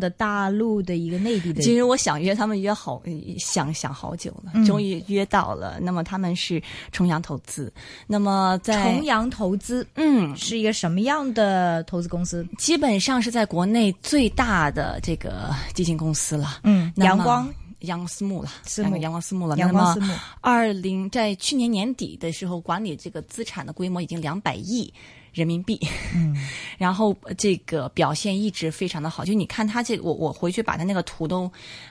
[0.00, 3.02] 的大陆的一个内地的，其实我想约他们约好，
[3.38, 5.78] 想想好久了，嗯终于约到了。
[5.80, 7.72] 那么他们是重阳投资，
[8.06, 12.46] 那么在重阳投资嗯，是一个什么样的投资公司？
[12.58, 16.58] 基本上是在国内最大的这个基金公司了。
[16.62, 19.56] 嗯，阳光阳光私募了，私募阳光私募了。
[19.56, 24.92] 阳光私募那么，二零在去年年底的时候，管理这个资产的规模已经两百亿
[25.36, 25.78] 人民币。
[26.14, 26.34] 嗯，
[26.78, 31.50] 然后呃这个表现一直非常的好，就你看它这个，我我回去把它那个图都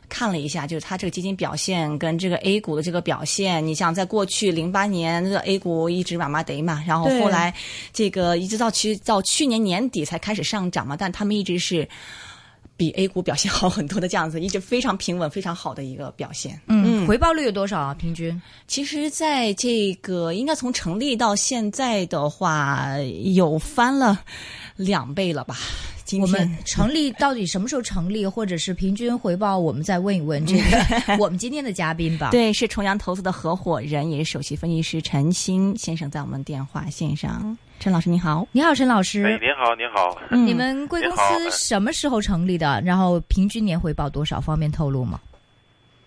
[0.09, 7.53] 看了一下，就是它这个基金表现跟这个 A 股的这个表现，你想在过去零八年那个 A 股一直麻麻得嘛，然后后来
[7.93, 11.87] 这个一直到去到去年年底才开始上涨嘛，但他们一直是。
[12.77, 16.59] 比 A 股表现 好很多的这样子，一直非常平稳、非常好的一个表现。
[16.67, 17.93] 嗯，回报率有多少啊？
[17.93, 18.41] 平均？
[18.67, 24.19] 其实，在这个应该从成立到现在的话，有翻了
[24.75, 25.57] 两倍了吧？
[26.03, 29.57] 今我们成立到底什么时候成立，或者是平均回报？
[29.57, 37.57] 我们再问一问这个 我们今天的嘉宾吧。，对是重阳投资的合伙人，也是首席分析师陈鑫先生在我们电话线上。
[37.79, 39.39] 陈老师你好，你好，陈老师哎，师。
[39.39, 40.17] 您好，您好。
[40.31, 42.81] 嗯你们贵公司什么时候成立的？
[42.83, 44.41] 然后平均年回报多少？
[44.41, 45.19] 方便透露吗？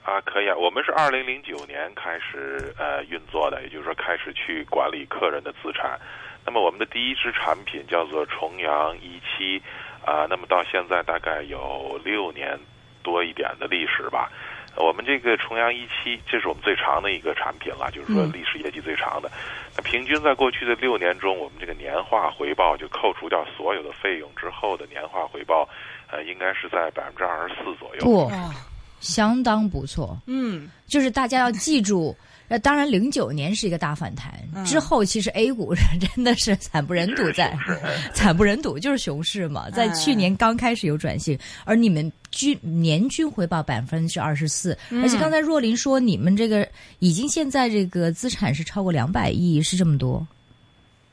[0.02, 0.56] 啊，可以啊。
[0.56, 5.98] 我们是二零零九年开始呃运作的，也就是说开始去管理客人的资产。
[6.44, 9.62] 那么我们的第一支产品叫做重阳一期，
[10.04, 12.58] 啊，那么到现在大概有六年
[13.02, 14.32] 多一点的历史吧。
[14.78, 19.30] 我们这个重阳一期，这是我们最长的一个产品了，就是说嗯历史业绩最长的。
[19.76, 25.68] 那平均在过去的六年中，我们这个年化回报就扣除掉所有的费用之后的年化回报，
[26.10, 28.04] 呃，应该是在百分之二十四左右。
[28.04, 28.54] 不，哦，
[29.00, 30.16] 相当不错。
[30.26, 32.16] 嗯，就是大家要记住，
[32.48, 35.74] 呃，当然零九年是一个大反弹，嗯之后其实 A 股
[36.14, 37.56] 真的是惨不忍睹在，
[38.14, 46.66] 惨不忍睹就是熊市嘛，在去年刚开始有转型，而你们均年均回报百分之二十四，嗯而且刚才若琳说你们这个
[47.00, 50.26] 已经现在这个资产是超过两百亿，是这么多，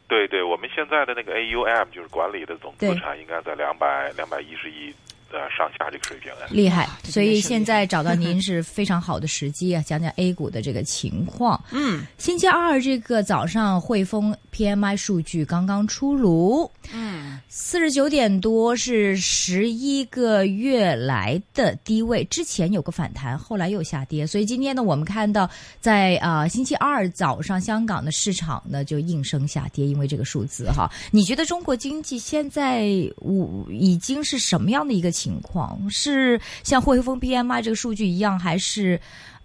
[0.08, 4.94] 对对，我们现在的那个 AUM 就是管理的总资产，应该在两百两百一十亿
[5.36, 6.32] 的上下这个水平。
[6.32, 11.62] 哎厉害，所以现在找到您 是非常好的时机啊，讲讲 A 股的这个情况。
[11.72, 30.90] 嗯星期二这个早上，汇丰 PMI 数据刚刚出炉，嗯，四十九点多是十一个月来的低位，之前有个反弹，后来又下跌，所以今天呢，我们看到在啊、呃星期二早上，香港的市场呢就应声下跌，因为这个数字哈。
[31.12, 32.86] 你觉得中国经济现在
[33.18, 35.90] 我已经是什么样的一个情情况？
[35.90, 39.00] 是像汇丰 PMI 这个数据一样，还是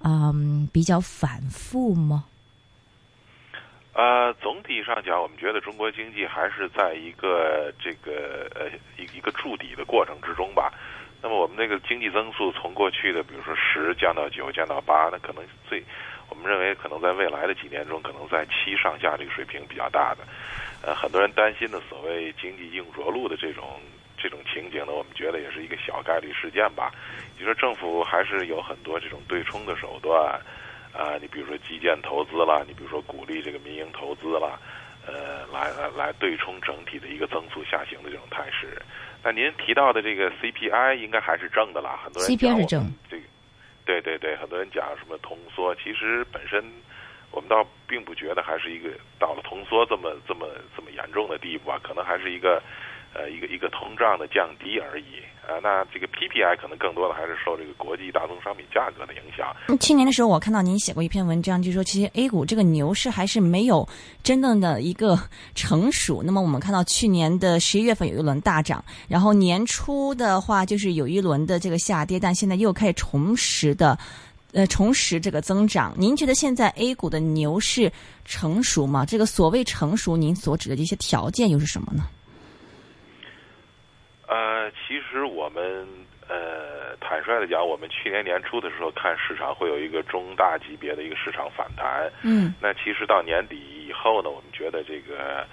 [0.05, 2.25] 嗯比较反复吗？
[3.95, 10.71] 呃，总体上讲，我们觉得中国经济还是在一个这个呃一一个筑底的过程之中吧。
[11.23, 15.83] 那么我们那个经济增速从过去的比如说十降到九降到八，那可能最
[16.29, 20.21] 我们认为可能在未来的几年中，可能在七上下这个水平比较大的。
[20.83, 23.65] 呃，很多人担心的所谓经济硬着陆的这种
[24.21, 26.93] 这种情景呢，我们觉得也是一个小概率事件吧。
[27.39, 30.39] 就说政府还是有很多这种对冲的手段。
[30.93, 34.59] 啊，你比如说基建投资啦，你比如说鼓励这个民营投资啦，
[35.07, 38.77] 呃，来来来对冲整体的一个增速下行的这种态势。
[39.23, 43.23] 那您提到的这个 CPI 应该还是正的啦，很多人 CPI 是正这个，
[43.85, 46.61] 对对对，很多人讲什么通缩，其实本身
[47.31, 52.61] 我们倒并不觉得还是一个到了通缩这么这么这么严重的地步啊，可能还是一个
[53.15, 55.05] 呃一个一个通胀的降低而已。
[55.49, 59.53] 呃，那这个 PPI 可能更多的还是受这个国际大宗商品价格的影响。
[59.81, 63.89] 去年的时候，我看到您写过一篇文章，就说其实 A 股这个牛市还是没有
[64.23, 65.19] 真正的一个
[65.57, 66.23] 成熟。
[66.23, 73.99] 那么我们看到去年的十一月份有一轮大涨，然后年初的话就是有一轮的这个下跌，但现在又开始重拾的。
[74.53, 77.91] 呃，重拾这个增长，您觉得现在 A 股的牛市
[78.25, 79.07] 成熟吗？
[79.07, 82.05] 这个所谓成熟，您所指的这些条件又是什么呢？
[84.31, 85.85] 呃，其实我们
[86.29, 92.09] 呃坦率的讲，我们去年年初的时候看市场会有一个中大级别的一个市场反弹。
[92.23, 93.57] 嗯那其实到年底
[93.89, 95.45] 以后呢，我们觉得这个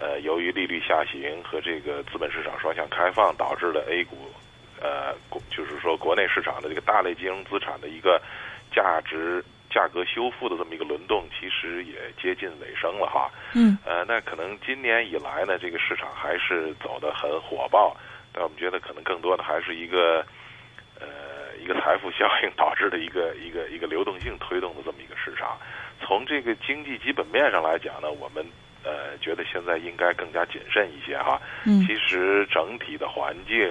[0.00, 4.16] 呃，由于利率下行和这个资本市场双向开放导致的 A 股
[4.80, 8.20] 呃，国就是说国内市场的这个大类金融资产的一个
[8.74, 13.30] 价值价格修复的这么一个轮动，其实也接近尾声了哈。
[13.54, 17.94] 嗯呃，那可能今年以来呢，这个市场还是走得很火爆，
[18.32, 20.24] 但我们觉得可能更多的还是一个
[20.98, 25.58] 呃一个财富效应导致的一个一个一个流动性推动的这么一个市场。
[26.00, 28.44] 从这个经济基本面上来讲呢，我们
[28.82, 31.40] 呃觉得现在应该更加谨慎一些哈。
[31.64, 33.62] 嗯其实整体的环境，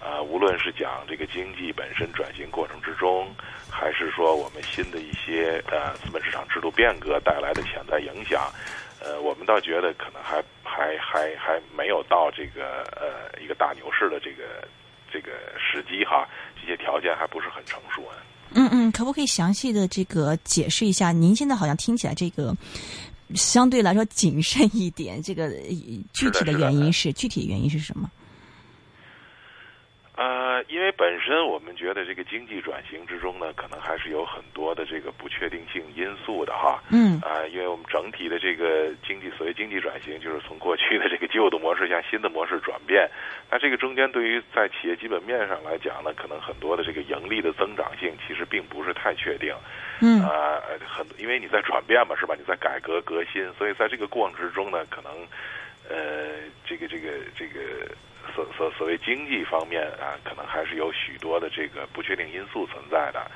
[0.00, 3.28] 啊，无论是讲这个经济本身转型过程之中，
[3.70, 8.50] 还是说我们新的一些呃资本市场制度变革带来的潜在影响，
[9.00, 14.66] 呃，我们倒觉得可能还还还还没有到这个呃一个大牛市的这个
[15.12, 16.28] 这个时机哈，
[16.60, 18.16] 这些条件还不是很成熟啊。
[18.54, 21.12] 嗯嗯，可不可以详细的这个解释一下？
[21.12, 22.54] 您现在好像听起来这个
[23.34, 25.50] 相对来说谨慎一点，这个
[26.14, 28.10] 具体的原因是具体原因是什么？
[30.18, 36.82] 呃，因为本身我们觉得这个经济转型之中呢，可能还是有很多的这个不确定性因素的哈。
[36.90, 37.20] 嗯。
[37.20, 43.08] 啊，因为我们整体的这个经济，所谓经济转型，就是从过去的这个旧的模式向新的模式转变。
[43.48, 49.54] 那这个中间对于在企业基本面上来讲呢，可能很多的这个盈利的增长性其实并不是太确定。
[50.00, 50.20] 嗯。
[50.22, 52.34] 啊，很因为你在转变嘛，是吧？
[52.36, 55.12] 你在改革革新，所以在这个过程之中呢，可能
[55.88, 57.86] 呃，这个这个这个。
[58.34, 63.30] 所所所谓经济方面啊，可能还是有许多的这个不确定因素存在的。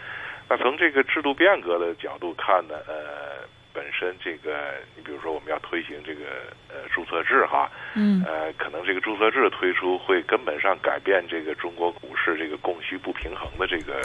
[0.49, 6.25] 那从这个制度变革的角度看呢，呃，本身这个，你比如说我们要推行这个
[6.69, 14.03] 呃注册制哈，嗯，呃，可能这个注册制推出会根本上改变这个中国股市这个供需不平衡的这个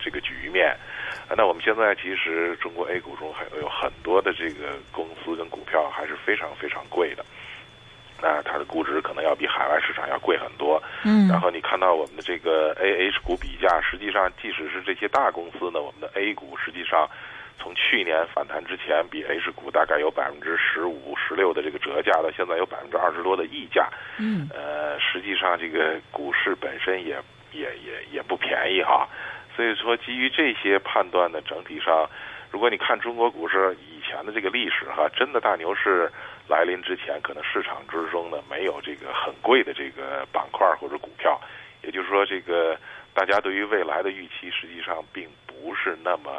[0.00, 0.74] 这个局面。
[1.36, 7.24] 那我们现在其实中国 A 股中还有很多的这个公司跟股票还是非常非常贵的。
[8.22, 17.10] 那它的估值可能要比海外市场要贵很多，嗯，然后你看到我们的这个 A H 股比价，实际上即使是这些大公司呢，我们的 A 股实际上
[17.58, 23.88] 从去年反弹之前，比 H 股大概有百分之十五、十六的这个折价，到现在有百分之二十多的溢价，
[24.18, 27.20] 嗯，呃，实际上这个股市本身也
[27.50, 29.08] 也也也不便宜哈，
[29.56, 32.08] 所以说基于这些判断呢，整体上，
[32.52, 36.08] 如果你看中国股市以前的这个历史哈，真的大牛市。
[36.48, 41.40] 来临之前，可能市场之中呢没有这个很贵的这个板块或者股票，
[41.82, 42.76] 也就是说，这个
[43.14, 46.30] 大家对于未来的预期实际上并不是那么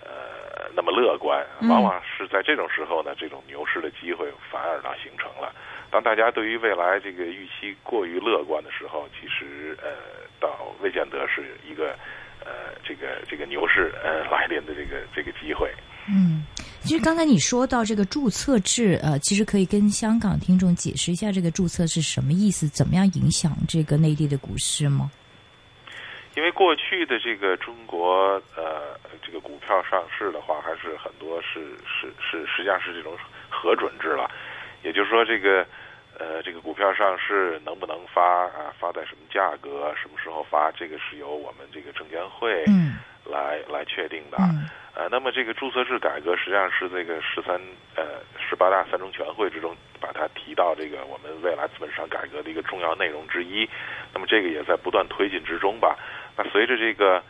[0.00, 1.44] 呃那么乐观。
[1.68, 5.52] 往往是在这种时候呢，这种牛市的机会反而呢形成了。
[5.90, 9.90] 当大家对于未来这个预期过于乐观的时候，其实呃，
[10.40, 11.94] 倒未见得是一个
[12.44, 15.70] 呃这个这个牛市呃来临的这个这个机会。
[16.08, 16.46] 嗯。
[16.84, 25.10] 其实刚才你说到这个注册制，呃，其实可以跟香港听众解释一下这个注册是什么意思，怎么样影响这个内地的股市吗？
[26.34, 33.16] 因为过去的这个中国呃这个股票上市的话，还是很多是是是实际上是这种
[33.48, 34.28] 核准制了，
[34.82, 35.64] 也就是说这个
[36.22, 42.64] 呃这个股票上市能不能发啊发在什么价格什么时候发，这个是由我们这个证监会
[43.26, 44.38] 来来确定的。
[44.94, 47.58] 呃，那么这个注册制改革实际上是这个十三
[47.96, 53.68] 呃十八大三中全会之中把它提到这个我们未来资本市场改革的一个重要内容之一。
[54.14, 55.98] 那么这个也在不断推进之中吧。
[56.36, 57.20] 那随着这个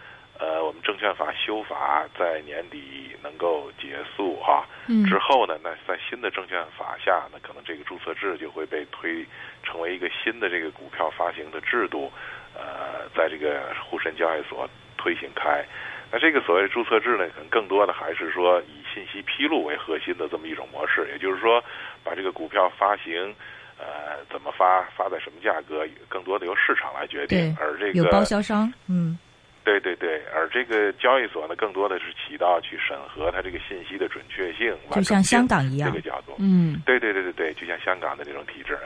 [0.43, 4.67] 呃我们证券法修法在年底能够结束哈，
[5.07, 9.25] 之后呢，那在新的证券法下，呢可能这个注册制就会被推
[9.63, 12.11] 成为一个新的这个股票发行的制度，
[12.57, 14.69] 呃，在这个沪深交易所
[14.99, 15.65] 推行开。
[16.11, 21.63] 那这个所谓注册制呢，可能更多的还是说以信息披露为核心的这么一种模式，也就是说，
[22.03, 23.35] 把这个股票发行，
[23.79, 27.57] 呃，怎么发，发在什么价格，更多的由市场来决定。
[27.59, 29.19] 而这个有包销商，嗯，
[29.65, 36.35] 对对对，而这个交易所呢，更多的是起到去审核它这个信息的准确性，就像香港一样这个角度。
[36.39, 38.79] 嗯，对对对对对，就像香港的这种体制。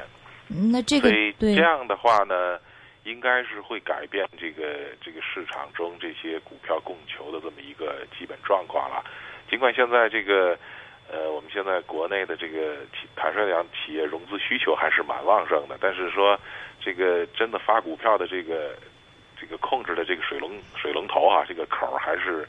[0.48, 2.58] 那这个这样的话呢？
[3.06, 9.00] 应该是会改变这个这个市场中这些股票供求的这么一个基本状况了。
[9.48, 10.58] 尽管现在这个
[11.08, 12.78] 呃，我们现在国内的这个
[13.14, 16.36] 坦率讲，企业融资需求还是蛮旺盛的，但是说
[16.80, 18.74] 这个真的发股票的这个
[19.46, 22.46] 这个控制的这个水龙水龙头啊，这个口还是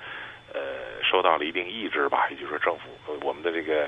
[0.52, 0.60] 呃
[1.04, 2.28] 受到了一定抑制吧。
[2.32, 2.90] 也就是说，政府
[3.22, 3.88] 我们的这个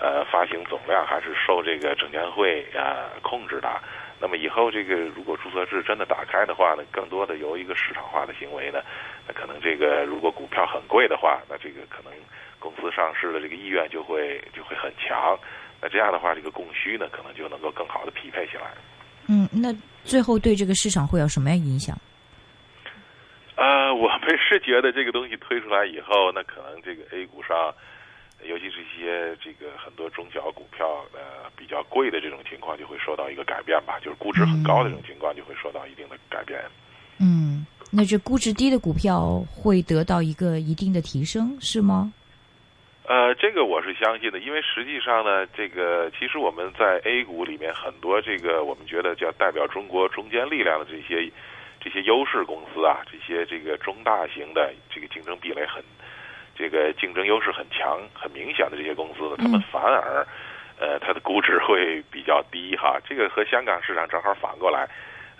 [0.00, 3.68] 呃发行总量还是受这个证监会啊控制的。
[4.18, 8.80] 那么以后这个如果注册制真的打开的话呢，更多的由一个市场化的行为呢，
[9.28, 12.12] 那可能这个如果股票很贵的话，那这个可能
[12.58, 15.38] 公司上市的这个意愿就会就会很强，
[15.80, 18.72] 那这样的话这个供需呢可能就能够更好的匹配起来。
[19.28, 19.72] 嗯，那
[20.04, 21.96] 最后对这个市场会有什么样影响？
[23.60, 27.72] 呃，我们是觉得这个东西推出来以后，那可能这个 A 股上。
[28.42, 36.58] 尤其是一些这个很多中小股票呃比较贵的这种情况就会受到一个改变吧，就是估值很高的这种情况就会受到一定的改变。
[37.18, 42.10] 嗯，那这估值低的股票会得到一个一定的提升，是吗？
[43.04, 51.30] 呃，这个我是相信的，因为实际上呢，这个其实我们在 A 股里面很多这个我们觉得叫代表中国中坚力量的这些
[51.80, 55.82] 这些优势公司啊，这些这个中大型的这个竞争壁垒很，
[56.54, 60.26] 这个竞争优势很强、很明显的这些公司呢，他们反而，
[60.78, 62.98] 呃，它的估值会比较低哈。
[63.08, 64.88] 这个和香港市场正好反过来。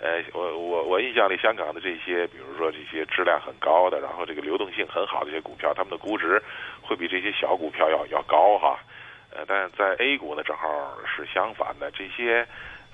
[0.03, 6.41] 呃，我我我印象里，香港的这些，比如说这些质量很高的，然后这个流动性很好的一些股票，他们的估值
[6.81, 8.79] 会比这些小股票要要高哈。
[9.29, 10.67] 呃，但是在 A 股呢，正好
[11.05, 12.47] 是相反的，这些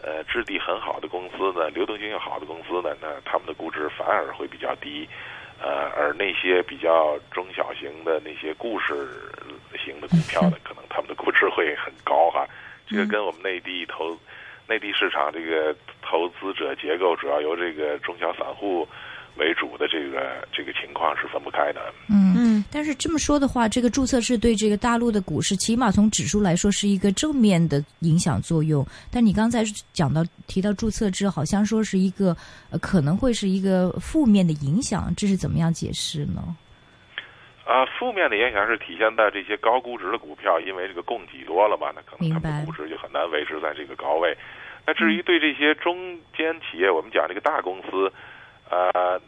[0.03, 5.07] 呃质地很好的公司呢，流动性又好的公司呢，那他们的估值反而会比较低。
[5.59, 8.93] 呃，而那些比较中小型的那些故事
[9.83, 12.45] 型的股票呢， 可能他们的估值会很高哈。
[12.87, 14.17] 这个跟我们内地投。
[14.69, 18.85] 内地市场这个投资者结构主要由这个中小散户
[19.37, 21.79] 为主的这个这个情况是分不开的。
[22.09, 28.85] 嗯嗯，但是这么说的话，这个注册制对这个大陆的股市，起码从指数来说是一个正面的影响作用。
[29.11, 32.35] 但你刚才讲到提到注册制，好像说是一个
[32.69, 36.55] 呃可能会是一个负面的影响，这是怎么样解释呢？
[37.65, 44.33] 啊，负面的影响是体现在这些高估值的股票，因为这个供给多了嘛，那可能它们的估值就很难维持在这个高位。
[44.85, 48.09] 那至于对这些中间企业，我们讲这个大公司，
[48.69, 49.19] 呃，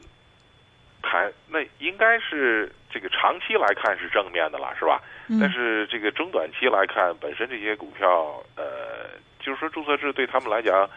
[1.01, 5.01] 谈那应该是这个长期来看是正面的了，是吧？
[5.39, 10.89] 但是这个中短期来看，本身这些股票，呃，就是说注册制对他们来讲，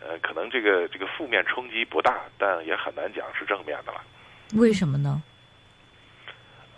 [0.00, 4.00] 呃，可能这个这个负面冲击不大，但也很难讲是正面的了。
[4.54, 5.22] 为什么呢？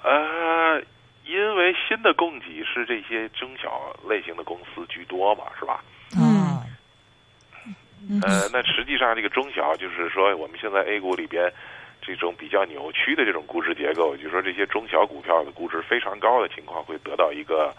[0.03, 0.83] 呃，
[1.25, 5.85] 因为新的供给是这些中小类型的公司居多嘛，是吧？
[6.17, 6.45] 嗯。
[8.23, 11.53] 呃，那实际上这个中小，就是说我们现在 A 股里边
[12.07, 17.75] 这种比较扭曲的这种估值结构，就是说这些中小股票的估值非常高的情况会得到一个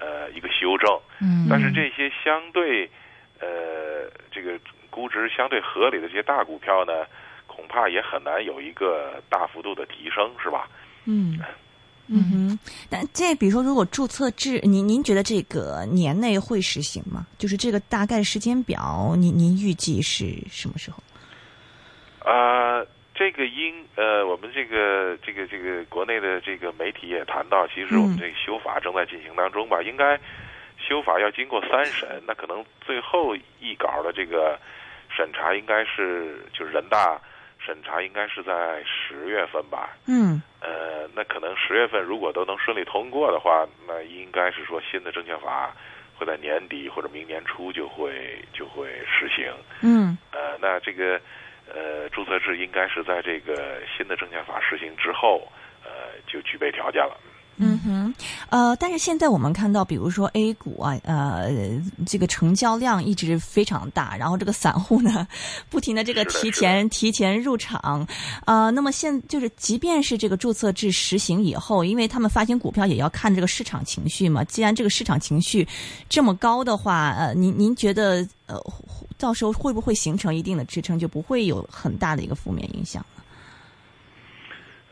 [0.00, 0.90] 呃一个修正。
[1.20, 1.46] 嗯。
[1.48, 2.90] 但是这些相对
[3.38, 4.58] 呃这个
[4.90, 7.06] 估值相对合理的这些大股票呢，
[7.46, 10.68] 恐怕也很难有一个大幅度的提升，是吧？
[11.04, 11.38] 嗯，
[12.08, 12.58] 嗯哼，
[12.90, 17.26] 那这比如说，如果注册制，您您觉得这个年内会实行吗？
[17.38, 21.00] 就是这个大概时间表，您您预计是什么时候？
[22.28, 22.82] 啊，
[23.16, 30.20] 这个应呃，我们这个这个这个国内的这个媒体也谈到，其实我们这个修法正在进行当中吧，应该
[30.78, 34.56] 修法要经过三审，那可能最后一稿的这个
[35.10, 37.20] 审查应该是就是人大。
[37.58, 39.96] 审查应该是在十月份吧。
[40.06, 40.40] 嗯。
[40.60, 45.74] 呃，那可能十月份如果都能顺利通过的话，那应该是说新的证券法
[46.14, 49.52] 会在年底或者明年初就会就会实行。
[49.80, 50.16] 嗯。
[50.30, 51.20] 呃，那这个
[51.74, 55.50] 呃注册制应该是在这个新的证券法实行之后，
[55.84, 57.18] 呃，就具备条件了。
[57.58, 58.14] 嗯哼，
[58.50, 61.48] 呃，但是现在我们看到，比如说 A 股啊，呃，
[62.06, 65.26] 这个成交量一直非常大，然后这个散户呢，
[65.70, 68.06] 不停的这个提前提前入场，
[68.44, 75.66] 啊，那么现就是，即便是这个注册制实行以后，因为他们发行股票也要看这个市场情绪嘛，既然这个市场情绪
[76.10, 78.62] 这么高的话，呃，您您觉得呃，
[79.16, 83.22] 到时候会不会形成一定的支撑，就不会有很大的一个负面影响呢？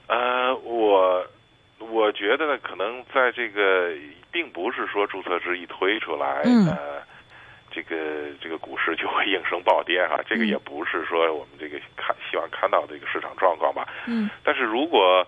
[0.09, 1.23] 呃，我。
[1.95, 3.95] 我觉得呢，可能在这个，
[4.33, 7.01] 并不是说注册制一推出来，呃，
[7.71, 10.21] 这个这个股市就会应声暴跌哈。
[10.27, 13.87] 这个也不是说我们这个看希望看到的一个市场状况吧。
[14.09, 14.29] 嗯。
[14.43, 15.25] 但是如果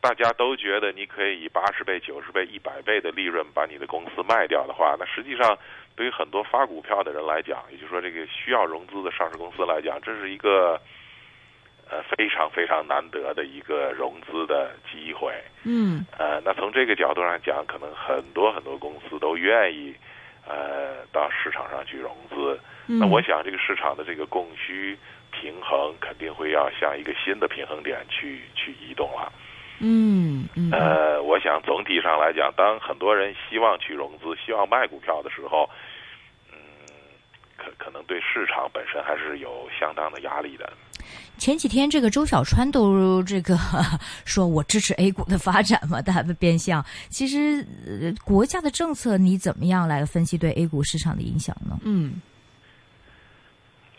[0.00, 5.54] 大家都觉得你可以以八十倍、九十倍、一百倍的利润把你的公司卖掉的话，那实际上
[5.94, 10.80] 对于很多发股票的人来讲，也就是说这个需要融资的上市公司来讲，这是一个。
[11.88, 15.32] 呃，非常非常难得的一个融资的机会。
[15.62, 16.04] 嗯。
[16.18, 19.94] 呃，那从这个角度上讲，可能很多很多公司都愿意，
[20.46, 22.58] 呃，到市场上去融资。
[22.88, 22.98] 嗯。
[22.98, 24.98] 那我想，这个市场的这个供需
[25.30, 29.32] 平衡肯定会要向一个新的平衡点去去移动了。
[29.78, 30.70] 嗯嗯。
[30.72, 35.70] 呃，我想总体上来讲，当很多人希望去融资、希望卖股票的时候，
[36.50, 36.58] 嗯，
[37.56, 40.72] 可可能对市场本身还是有相当的压力的。
[41.38, 43.54] 前几天，这个周小川都这个
[44.24, 46.82] 说我支持 A 股的发展嘛，大变相。
[47.10, 51.76] 其实，呃国家的政策你怎么样来分析对 A 股市场的影响呢？
[51.84, 52.22] 嗯，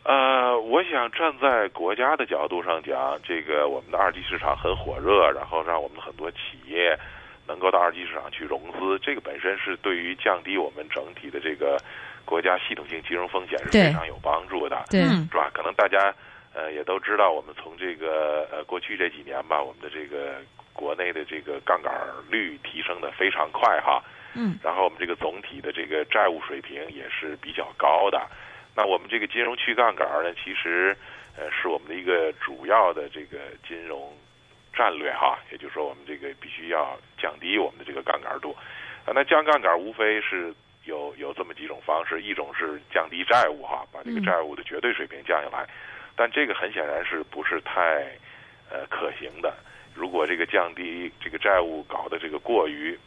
[0.03, 6.97] 呃，我想站在国家的角度上讲，这个我们的二级市场很火热，然后让我们很多企业
[7.47, 11.77] 能够到二级市场去融资，这个本身是对于降低我们整体的这个
[12.25, 15.51] 国家系统性金融风险是非常有帮助的，对，是吧？
[15.53, 16.11] 可能大家。
[16.57, 20.41] 呃，也都知道，我们从这个呃过去这几年吧，我们的这个
[20.73, 21.93] 国内的这个杠杆
[22.31, 24.01] 率提升的非常快哈，
[24.33, 28.19] 嗯，然后我们这个总体的这个债务水平也是比较高的。
[28.75, 30.97] 那我们这个金融去杠杆呢，其实
[31.37, 33.37] 呃，是我们的一个主要的这个
[33.67, 34.11] 金融
[34.73, 35.37] 战略哈。
[35.51, 38.55] 也就是说，我们这个必须要降低我们的这个杠杆度。
[39.05, 40.51] 啊，那降杠杆无非是
[40.85, 45.67] 有有这么几种方式，一种是降低债务哈，把这个债务的绝对水平降下来。
[46.17, 48.03] 但这个很显然是不是太
[48.69, 49.53] 呃可行的。
[49.95, 52.97] 如果这个降低这个债务搞得这个过于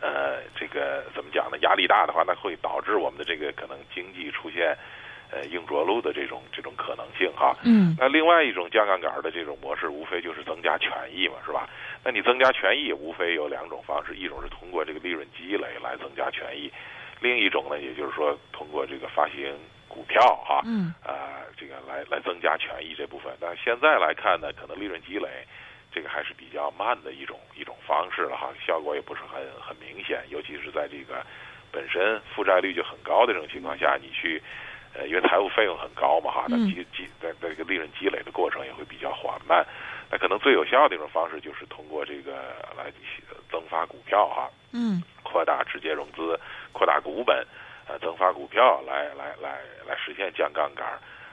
[0.00, 1.58] 呃这个怎么讲呢？
[1.62, 4.76] 压力大的话，那会导致我们的这个可能经济出现
[5.30, 7.54] 呃硬着陆的这种这种可能性哈。
[7.64, 7.94] 嗯。
[7.98, 11.68] 那另外一种降杠杆的这种模式，无非就是增加权益嘛，是吧？
[12.02, 16.72] 那你增加权益，无非有两种方式，一种是通过这个利润积累来增加权益，
[17.20, 19.54] 另一种呢，也就是说通过这个发行
[19.90, 23.36] 股票哈，嗯，啊，这个来来增加权益这部分。
[23.40, 25.28] 但现在来看呢，可能利润积累
[25.92, 31.26] 这个还是比较慢的一种一种方式了哈，效果也不是很很明显，尤其是在这个
[31.72, 34.40] 本身负债率就很高的这种情况下，你去
[34.94, 39.66] 呃，因为财务费用很高嘛哈，那积积在在这个利润积累的过程也会比较缓慢。
[40.12, 42.32] 那可能最有效的一种方式就是通过这个
[42.76, 42.90] 来
[43.48, 46.38] 增发股票哈，嗯，扩大直接融资，
[46.72, 47.46] 扩大股本，
[47.90, 50.86] 呃，增发股票来来来来实现降杠杆。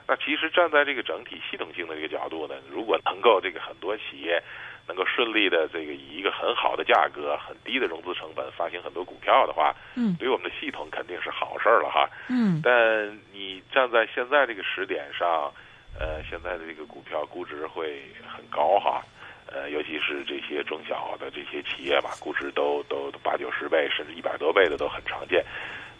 [0.07, 4.41] 那其实站在这个整体系统性的这个角度呢，如果能够这个很多企业
[4.87, 15.53] 能够顺利的这个以一个很好的价格、很低的融资成本发行很多股票的话，嗯，对于我们的系统肯定是好事儿了哈，嗯，但你站在现在这个时点上。
[15.99, 19.01] 呃，现在的这个股票估值会很高哈，
[19.47, 25.43] 呃，尤其是这些中小的这些企业吧，估值都都八九十倍甚至一百多倍的都很常见。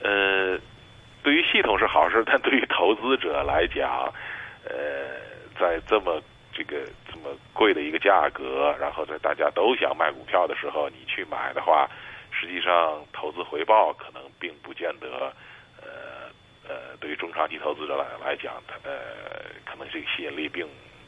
[0.01, 0.59] 呃，
[1.23, 4.13] 对于系统是好事， 但对于投资者来讲，
[4.63, 4.75] 呃，
[5.59, 6.21] 在这么
[6.53, 11.89] 这个这么贵的一个价格，然后在大家都想卖股票的时候，你去买的话，
[12.31, 15.33] 实际上投资回报可能并不见得。
[15.81, 16.27] 呃
[16.69, 18.91] 呃，对于中长期投资者来来讲，呃，
[19.65, 20.67] 可能这个吸引力并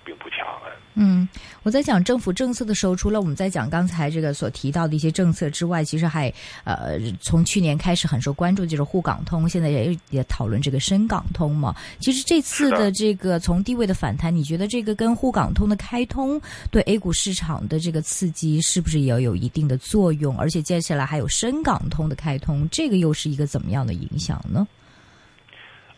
[0.09, 0.73] 并不强啊。
[0.95, 1.29] 嗯，
[1.61, 6.33] 我在讲政府政策的时候，除了我们在讲刚才这个所提到的一些政策之外，其实还
[6.63, 11.75] 呃，从去年开始很受关注就是沪港通，现在也也讨论这个深港通嘛。
[11.99, 20.35] 其实这次的这个从地位的反弹，你觉得这个跟沪港通的开通对 A 股市场的这个刺激是不是也有一定的作用？
[20.39, 24.67] 而且接下来还有深港通的开通，这个又是一个怎么样的影响呢？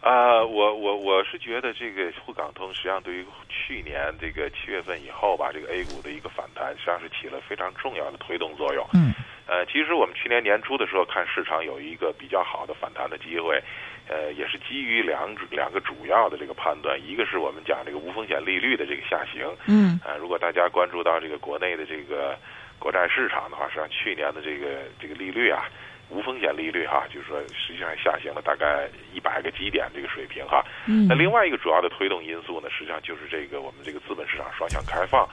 [0.02, 8.84] 啊，我我我是觉得这个沪港通实际上对于去年这个七月份以后吧，这个 A 股的一个反弹，实际上是起了非常重要的推动作用。
[8.96, 9.14] 嗯，
[9.46, 13.62] 呃，其实我们去年年初的时候看市场有一个比较好的反弹的机会，
[14.10, 19.46] 呃，也是基于两两个主要的这个判断，一个是我们讲这个无风险利率的这个下行。
[19.68, 22.36] 嗯，啊，如果大家关注到这个国内的这个
[22.80, 25.70] 国债市场的话，实际上去年的这个这个利率啊。
[26.12, 30.62] 无风险利率哈，就是说实际上下行了大概一百个基点这个水平哈。
[30.86, 31.08] 嗯。
[31.08, 35.26] 那另外一个主要的推动因素呢，实际上就是这个我们这个资本市场双向开放，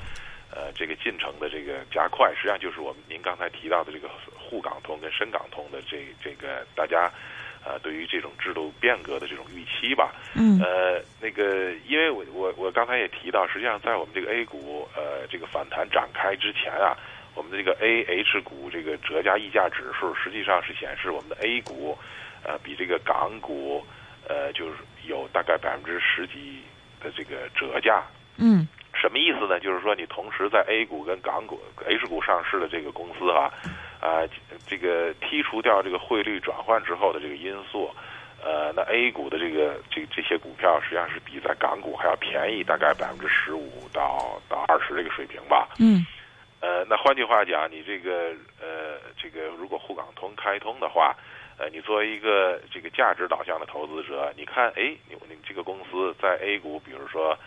[0.54, 7.10] 呃，这个进程的这个加快，实际上就是我们您刚才提到的这个沪港通跟深港通的这这个大家
[7.66, 10.14] 呃对于这种制度变革的这种预期吧。
[10.36, 10.60] 嗯。
[10.62, 16.96] 呃，那个因为我我我刚才也提到，实际上在我们这个 A 股呃这个反弹展开之前啊。
[17.38, 21.96] 我们的这个 A H 股这个折价溢价指数，实际上是显示我们的 A 股，
[22.42, 23.86] 呃，比这个港股，
[24.26, 24.74] 呃，就是
[25.06, 26.62] 有大概百分之十几
[27.00, 28.02] 的这个折价。
[28.38, 29.60] 嗯，什么意思呢？
[29.60, 33.54] 就是说你同时在 A 股跟港股 H 股上市的这个公司啊，
[34.00, 34.26] 啊，
[34.66, 37.88] 这个剔除掉这个汇率转换之后的这个因素，
[38.42, 45.68] 呃，那 A 股的这个这这些股票实际上是比在港股还要便宜大概百分之十五到到二十这个水平吧。
[45.78, 46.04] 嗯。
[46.60, 51.14] 呃，那换句话讲，你这个呃，这个如果沪港通开通的话，
[51.56, 57.38] 呃，你作为一个这个价值导向的投资者，你看，哎，你你这个公司在 A 股，比如说，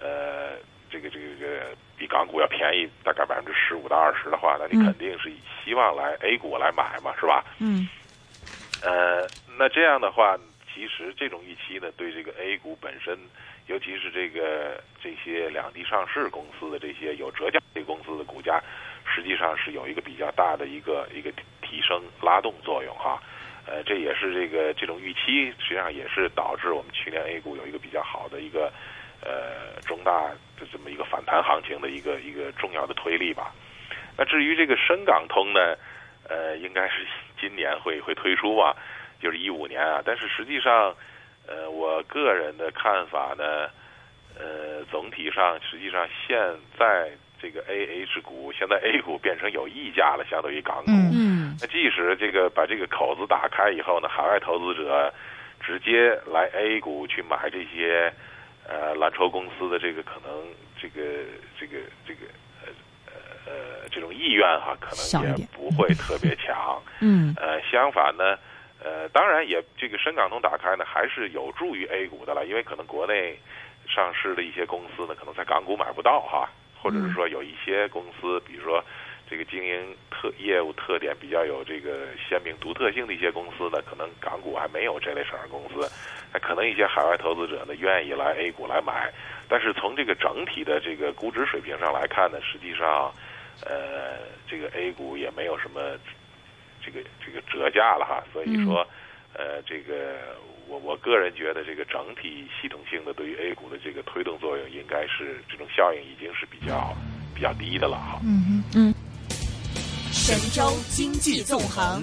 [0.00, 0.56] 呃，
[0.90, 5.32] 这个这个这个比港股要便宜大概百分之十五到二十的话，那你肯定是
[5.64, 7.44] 希望来 A 股来买嘛，是吧？
[7.60, 7.88] 嗯。
[8.82, 10.36] 呃，那这样的话，
[10.74, 13.16] 其实这种预期呢，对这个 A 股本身。
[13.66, 18.62] 尤其是这个这些两地上市公司的这些有折价的公司的股价，
[19.04, 23.20] 实际上是有一个比较大的一个一个提升拉动作用哈，
[23.66, 28.72] 呃，这也是这个这种预期，实际上也是导致我们去年 A 股有一个比较好的一个
[29.20, 33.52] 呃中大的这么一个反弹行情的一个一个重要的推力吧。
[34.16, 35.76] 那至于这个深港通呢，
[36.28, 37.04] 呃，应该是
[37.40, 38.76] 今年会会推出吧，
[39.20, 40.94] 就是一五年啊，但是实际上。
[41.46, 43.68] 呃，我个人的看法呢，
[44.38, 46.36] 呃，总体上实际上现
[46.78, 50.90] 在这个 A H 股，现在 A 股变成有溢价了，相当于港股。
[50.90, 51.56] 嗯。
[51.60, 55.12] 那即使这个把这个口子打开以后呢，海外投资者
[55.60, 58.12] 直接来 A 股去买这些
[58.68, 60.30] 呃蓝筹公司的这个可能
[60.78, 61.00] 这个
[61.58, 62.26] 这个这个
[62.62, 62.68] 呃
[63.06, 66.82] 呃呃这种意愿哈，可能也不会特别强。
[67.00, 68.36] 嗯，呃，相反呢，
[68.86, 73.36] 呃，当然也这个深港通打开呢，还是有助于 A 股的了，因为可能国内
[73.88, 76.48] 上市的一些公司呢，可能在港股买不到哈，
[76.80, 78.80] 或者是说有一些公司，比如说。
[79.28, 85.90] 这个经营特业务特点比较有这个鲜明独特性的一些公司呢，可能港股还没有这类上市公司，
[86.32, 89.12] 那可能一些海外投资者呢愿意来 A 股来买，
[89.48, 93.12] 但是从这个整体的这个估值水平上来看呢，实际上，
[93.66, 95.80] 呃，这个 A 股也没有什么
[96.86, 98.86] 这个这个折价了哈，所以说，
[99.34, 106.94] 呃，这个我我个人觉得这个整体系统性的对于 A 股的这个推动作用，应该是这种效应已经是比较
[107.34, 108.20] 比较低的了哈。
[108.22, 108.94] 嗯嗯。
[110.12, 112.02] 神州经济纵横，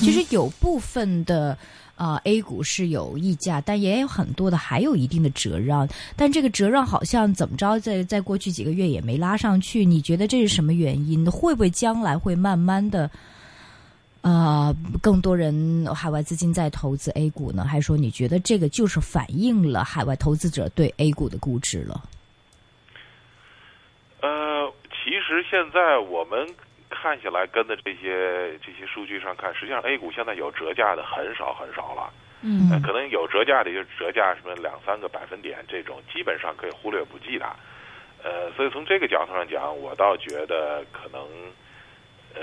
[0.00, 1.56] 其实有部分的
[1.98, 5.86] 啊 A 股是有溢价，但也有很多的还有一定的折让。
[6.16, 9.84] 但这个折让好像怎么着，在在过去几个月也没拉上去。
[9.84, 11.28] 你觉得这是什么原因？
[11.28, 13.10] 会不会将来会慢慢的，
[14.20, 17.64] 呃，更多人海外资金在投资 A 股呢？
[17.64, 22.04] 还是说你觉得这个就是反映了海外投资者对 A 股的估值了？
[24.22, 26.46] 呃，其实现在我们
[26.90, 32.12] 看起来跟的这些这些数据上看，实际上 A 股现在有折价的很少很少了。
[32.40, 37.44] 嗯，可能有折价的就折价什么两三个百分点这种，基本上可以忽略不计的。
[38.22, 41.20] 呃，所以从这个角度上讲，我倒觉得可能，
[42.34, 42.42] 呃，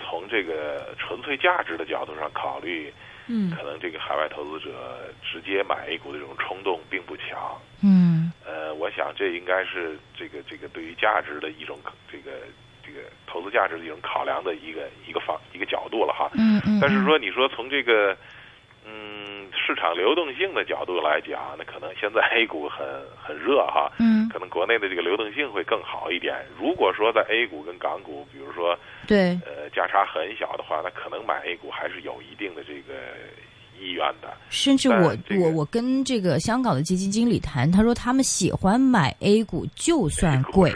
[0.00, 2.92] 从这个纯粹价值的角度上考虑，
[3.26, 7.60] 嗯，可能这个海外投资者直接买 A 股的这种冲动并不强。
[7.82, 8.31] 嗯。
[8.44, 11.78] 呃，我想这应该是这个这个对于价值的一种
[12.10, 12.32] 这个
[12.84, 16.30] 这个投资价值的一种考量的一个一个方一个角度了哈。
[16.34, 16.78] 嗯嗯。
[16.80, 18.16] 但是说你说从这个
[18.84, 22.84] 嗯市场流动性的角度来讲，那可能现在 A 股很
[23.16, 23.90] 很热哈。
[23.98, 24.28] 嗯。
[24.28, 26.34] 可能国内的这个流动性会更好一点。
[26.58, 32.94] 如果说在 A 股跟港股，比如说对呃价差很小的话，那可能买 A 股还是有一定的这个。
[33.82, 40.72] 意愿的，甚至我我我跟这个香港的基金经理谈，他说他们喜欢买 A 股，就算贵，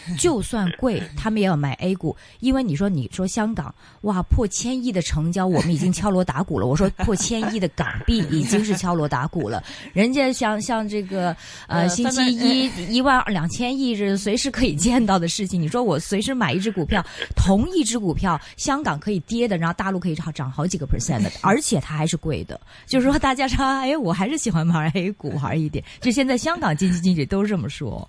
[0.18, 6.66] 就算贵，他们也要买 A 股，因为你说你说香港哇破千亿的成交，我们已经敲锣打鼓了。
[6.66, 11.36] 我说破千亿的港币已经是敲锣打鼓了，人家像像这个
[11.68, 15.60] 呃星期一一万两千亿是随时可以见到的事情。
[15.60, 17.04] 你说我随时买一只股票，
[17.36, 22.60] 同一只股票，香港可以跌的，然后大陆可以涨涨好几个 percent 的，而且它还是贵的。
[22.86, 25.84] 就是说大家说，哎，我还是喜欢买 A 股好一点。
[26.00, 28.08] 就现在香港经济经济都这么说。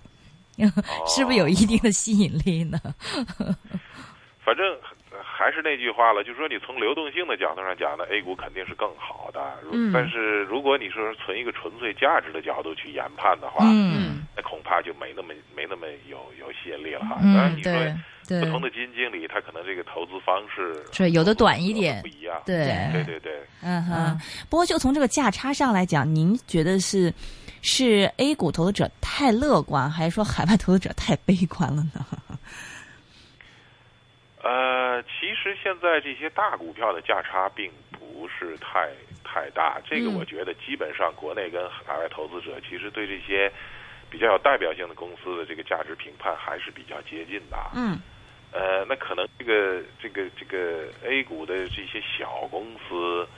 [1.06, 2.78] 是不是有一定的吸引力呢？
[4.42, 4.64] 反正
[5.22, 9.40] 还是那句话了，就是说你从流动性的角度上讲呢，A 股肯定是更好的。
[9.70, 9.92] 嗯。
[9.92, 17.18] 但是如果你说从一个纯粹价值的角度去研判的话，嗯，那恐怕就没那么没那么有有吸引力了哈。
[17.22, 18.40] 嗯，当然你说对。
[18.40, 22.40] 不同的基金经理，他可能这个投资方式是有的短一点，不一样。
[22.46, 23.40] 对对对对。
[23.60, 24.18] 嗯哼。
[24.48, 27.12] 不过就从这个价差上来讲，您觉得是？
[27.62, 32.06] 是 A 股投资者太乐观，还是说海外投资者太悲观了呢？
[34.42, 38.88] 呃，其实现在这些大股票的价差并不是太
[39.22, 43.52] 太大，这个我觉得基本上国内跟海外投资者其实对这些
[44.08, 47.58] 比较有代表性的公司的这个价值评判还是比较接近的。
[47.74, 48.00] 嗯。
[48.52, 53.28] 呃，那可能这个这个这个 A 股的这些小公司，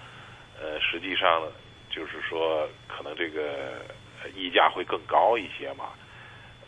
[0.58, 1.42] 呃，实际上
[1.90, 3.84] 就是说可能这个。
[4.34, 5.86] 溢价会更高一些嘛？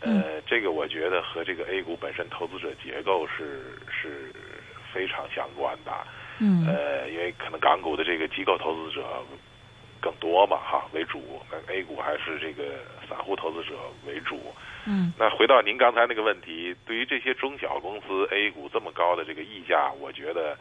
[0.01, 4.31] 呃，这个我觉得和这个 A 股本身投资者结构是是
[4.93, 5.91] 非常相关的。
[6.39, 6.67] 嗯。
[6.67, 9.03] 呃，因为可能港股的这个机构投资者
[9.99, 12.63] 更多嘛，哈为主，那 A 股还是这个
[13.09, 13.73] 散户投资者
[14.05, 14.53] 为主。
[14.85, 15.11] 嗯。
[15.17, 20.55] 那回到您刚才那个问题，对于这些中小公司 A 股这么高的这个溢价，我觉得，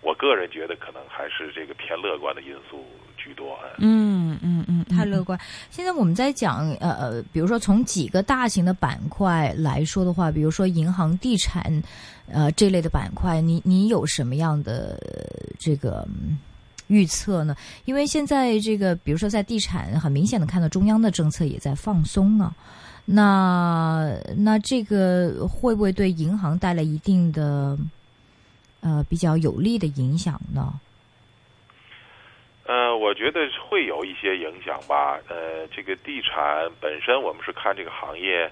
[0.00, 2.84] 我个人觉得可能还是这个偏乐观的因素
[3.16, 3.56] 居多。
[3.78, 4.79] 嗯嗯嗯。
[5.00, 5.38] 太乐观。
[5.70, 11.82] 现在我们在讲，呃呃，比如说从几个大型的板块来说的话，比如说银行、地产，
[12.28, 15.00] 呃这类的板块，你你有什么样的
[15.58, 16.06] 这个
[16.88, 17.56] 预测呢？
[17.84, 22.54] 因为现在这个，比如说在地产，很明显的看到中央的政策也在放松啊。
[23.06, 27.76] 那那这个会不会对银行带来一定的
[28.80, 30.72] 呃比较有利的影响呢？
[32.70, 35.18] 呃，我觉得会有一些影响吧。
[35.28, 38.48] 呃，这个地产本身，我们是看这个行业，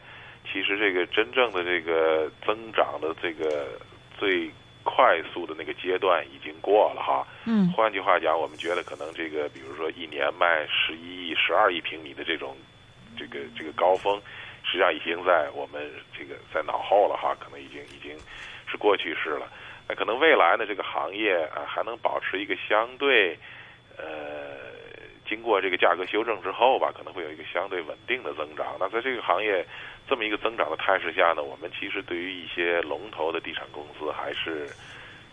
[0.53, 3.79] 其实这个真正的这个增长的这个
[4.19, 4.51] 最
[4.83, 7.25] 快速的那个阶段已经过了哈。
[7.45, 12.57] 嗯换句话讲，我们觉得可能这个，比如说一年卖十一亿、十二亿平米的这种
[13.17, 14.21] 这个这个高峰，
[14.65, 15.81] 实际上已经在我们
[16.13, 18.19] 这个在脑后了哈，可能已经已经
[18.67, 19.47] 是过去式了。
[19.89, 23.39] 那可能未来呢，这个行业啊还能保持一个相对
[23.99, 24.57] 呃，
[25.29, 28.77] 经过这个价格修正之后吧，可能会有一个相对稳定的增长。
[28.81, 29.67] 那在这个行业
[30.09, 34.69] 这么一个增长的态势下呢，我们其实对于一些龙头的地产公司还是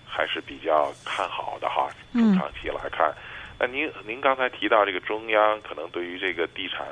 [0.06, 1.90] 还是比较看好的哈。
[2.14, 3.14] 中长期来看，
[3.60, 6.88] 那您您刚才提到这个中央可能对于这个地产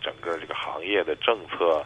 [0.00, 1.84] 整个这个行业的政策。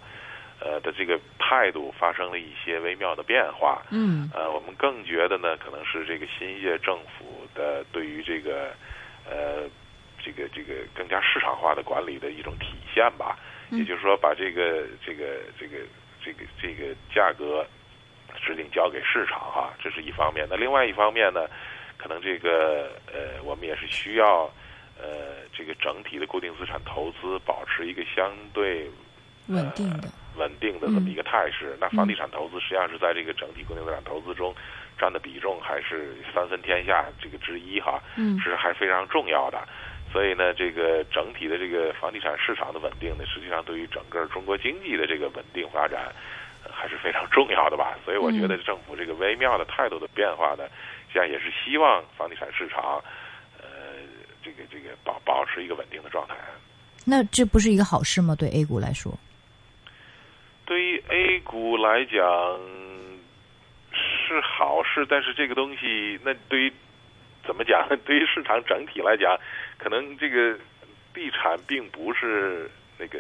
[0.59, 8.73] 呃的这个态度发生了一些微妙的变化，嗯呃，我们更觉得呢，可能是这个新一届政府的对于这个
[9.29, 9.69] 呃
[10.23, 13.39] 这个这个更加市场化的管理的一种体现吧。
[13.71, 15.79] 也就是说，把这个这个这个
[16.25, 17.67] 这个这个价格
[18.37, 20.47] 指定交给市场哈，这是一方面。
[20.49, 21.49] 那另外一方面呢，
[21.99, 24.49] 可能这个呃，我们也是需要
[24.97, 28.89] 呃这个整体的固定资产投资保持一个相对
[29.49, 30.09] 稳定的。
[30.37, 34.55] 稳定的这么一个态势，那房地产投资实际上是在这个整体固定资产投资中
[34.99, 39.67] 占的比重还是三分天下这个之一哈，嗯是还非常重要的。
[40.13, 46.13] 所以呢，这个整体的这个房地产市场的稳定呢，实际上对于整个中国经济的这个稳定发展、
[46.65, 47.97] 呃还是非常重要的吧。
[48.05, 50.65] 所以我觉得政府这个微妙的态度的变化呢，
[51.09, 53.03] 实际上也是希望房地产市场，
[53.61, 54.03] 呃，
[54.43, 56.35] 这个这个保保持一个稳定的状态。
[57.05, 58.35] 那这不是一个好事吗？
[58.35, 59.17] 对 A 股来说？
[60.65, 62.21] 对于 A 股来讲
[64.27, 66.73] 是好事，但是这个东西，那对于
[67.47, 67.87] 怎么讲？
[68.05, 69.39] 对于市场整体来讲，
[69.79, 70.59] 可能这个
[71.15, 73.19] 地产并不是那个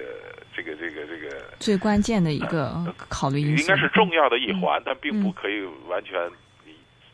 [0.55, 6.15] 这个这个这个最关键的一个考虑因素应该是重要的一环，但并不嗯可以完全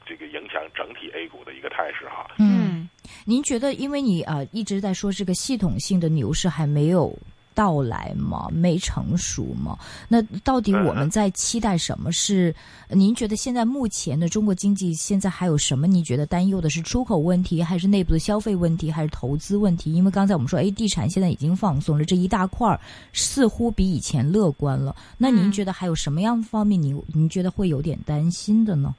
[0.07, 2.27] 这个影响整体 A 股的一个态势哈。
[2.39, 2.89] 嗯
[3.25, 7.17] 您觉得，因为你呃一直在说这个系统性的牛市还没有
[7.55, 9.79] 到来嘛，没成熟嘛？
[10.09, 12.55] 那到底我们在期待什么是？
[12.89, 15.87] 您觉得现在目前的中国经济现在还有什么？
[15.87, 19.93] 你觉得担忧的是出口问题，还是内部的消费问题，还是投资问题？
[19.93, 22.79] 因为刚才我们说，哎，地产现在已经放松了，这一大块儿
[23.13, 24.95] 似乎比以前乐观了。
[25.17, 28.95] 那您觉得还有什么样方面你您觉得会有点担心的呢？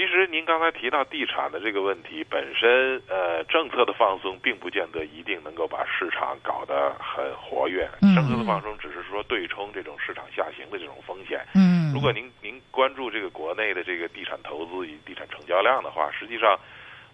[0.00, 7.86] 其实您刚才提到地产的这个问题本身，呃，政策的放松并不见得一定能够把市场搞得很活跃。
[8.00, 11.44] 嗯政策的放松只是说对冲这种市场下行的这种风险。
[11.54, 16.58] 嗯，如果您您关注这个国内的这个地产投资与地产成交量的话，实际上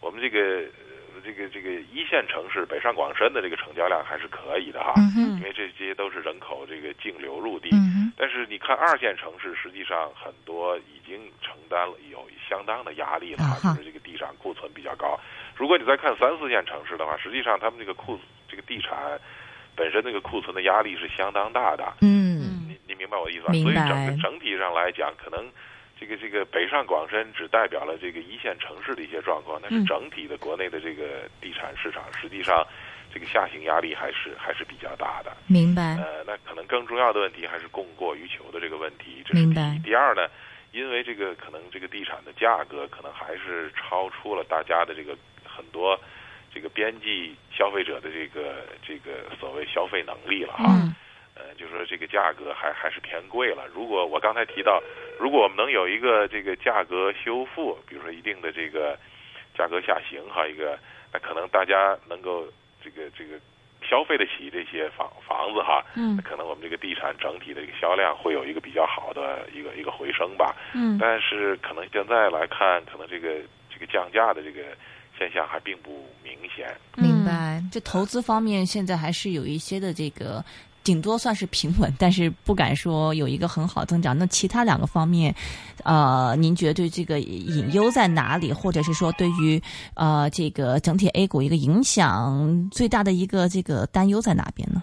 [0.00, 0.38] 我们这个
[0.70, 7.68] 呃这个这个一线城市北上广深的这个成交量还是可以的哈，嗯哼因为这些都是人口这个净流入地。
[7.72, 11.35] 嗯哼但是你看二线城市，实际上很多已经承
[11.68, 15.18] 担了有相当的压力了就是这个地产库存比较高。
[15.56, 19.18] 如果你再看三四线城市的话，实际上他们这个库这个地产
[19.74, 21.94] 本身那个库存的压力是相当大的。
[22.00, 23.52] 嗯你你明白我的意思吧？
[23.52, 25.50] 所以整个整体上来讲，可能
[25.98, 32.66] 这个这个北上广深只代表了这个一线城市的一些状况，但是嗯整体的国内的这个地产市场，实际上
[33.12, 35.34] 这个下行压力还是还是比较大的。
[35.46, 35.96] 明白。
[35.96, 39.78] 呃，那可能更重要的问题还是供过于求的这个问题，这是第明白一。
[39.78, 40.28] 第二呢，
[40.76, 45.98] 因为这个可能这个地产的价格可能还是超出了大家的这个很多
[46.52, 50.64] 这个边际消费者的这个这个所谓消费能力了哈。
[50.68, 50.94] 嗯
[51.38, 53.66] 呃，就是说这个价格还还是偏贵了。
[53.74, 54.82] 如果我刚才提到，
[55.20, 58.98] 如果我们能有一个这个价格修复，比如说一定的这个
[59.54, 60.78] 价格下行哈，一个
[61.12, 62.46] 那可能大家能够
[62.82, 63.38] 这个这个
[63.88, 70.54] 消费得起这些房房子哈，嗯可能我们这个地产整体的一个销量会有一个比较好的一个一个回升吧。
[70.74, 73.40] 嗯但是可能现在来看，可能这个
[73.72, 74.62] 这个降价的这个
[75.18, 76.74] 现象还并不明显。
[76.96, 80.44] 明白就投资方面现在还是有一些的这个。
[80.86, 84.16] 顶多算是平稳，但是不敢说有一个很好增长。
[84.16, 85.34] 那其他两个方面，
[85.82, 89.60] 呃，您觉得对这个隐忧在哪里，或者是说对于
[89.96, 94.80] 呃这个整体 A 股一个影响最大的一个这个担忧在哪边呢？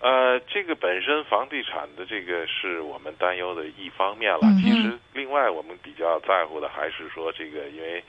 [0.00, 4.42] 呃，这个本身房地产的这个是我们担忧的一方面了。
[4.42, 8.02] 嗯其实，另外我们比较在乎的还是说，这个因为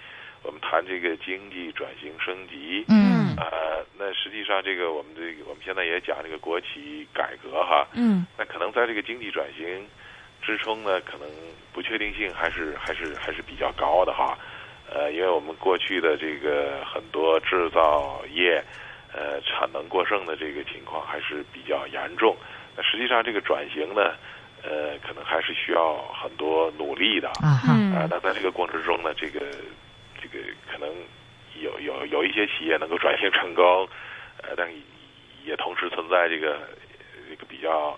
[0.44, 9.88] 我们谈这个经济转型升级，嗯呃，那实际上这个我们这个我们现在也讲这个国企改革哈，嗯那可能在这个经济转型
[10.42, 11.28] 支撑呢，可能
[11.74, 14.38] 不确定性还是还是还是比较高的哈。
[14.92, 18.64] 呃，因为我们过去的这个很多制造业，
[19.14, 22.36] 呃，产能过剩的这个情况还是比较严重。
[22.76, 24.16] 那实际上这个转型呢，
[24.64, 28.08] 呃，可能还是需要很多努力的啊哈，嗯呃。
[28.10, 29.42] 那在这个过程中呢，这个
[30.32, 30.90] 这个可能
[31.62, 33.88] 有有有一些企业能够转型成功，
[34.42, 34.70] 呃，但
[35.44, 36.68] 也同时存在这个
[37.30, 37.98] 这个比较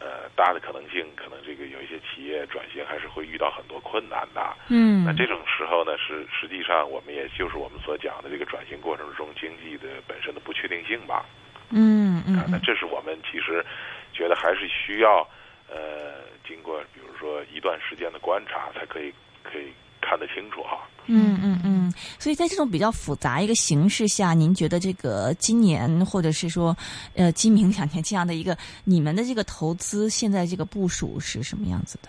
[0.00, 4.56] 呃大的可能性，可能这个有一些企业转型还是会遇到很多困难的。
[4.68, 11.24] 嗯那这种时候呢，是实际上我们也就是我们所讲的这个转型过程中经济的本身的不确定性吧。
[11.70, 13.64] 嗯嗯啊，那这是我们其实
[14.12, 15.26] 觉得还是需要
[15.68, 19.72] 呃经过比如说一段时间的观察，才可以可以
[20.04, 20.78] 看得清楚哈。
[21.06, 26.74] 嗯嗯嗯，所以在这种比较复杂一个形势下，您觉得这个今年或者是说
[27.14, 32.08] 呃今明两年这样的一个你们的这个投资现在这个部署是什么样子的？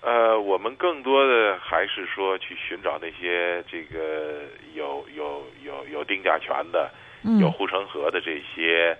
[0.00, 4.42] 呃，我们更多的还是说去寻找那些这个
[4.74, 6.90] 有有有有定价权的、
[7.22, 8.94] 嗯有护城河的这些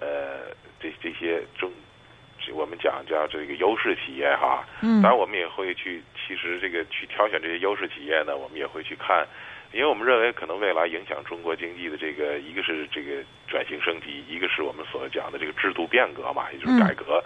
[0.00, 1.85] 呃这这些中，这
[2.52, 4.64] 我们讲叫这个优势企业哈。
[4.82, 9.26] 嗯当然，我们也会去，其实这个去挑选这些优势企业呢，我们也会去看，
[9.72, 17.22] 因为我们认为可能未来影响中国经济的这个，一个是这个转型升级，一个是我们所讲的这个制度变革嘛，也就是改革。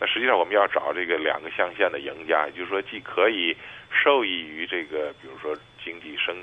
[0.00, 3.56] 那实际上我们要找这个两个象限的赢家，也就是说，既可以
[3.90, 6.34] 受益于这个，比如说经济升